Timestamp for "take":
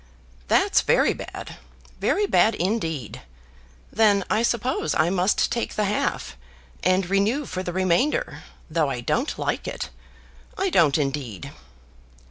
5.51-5.75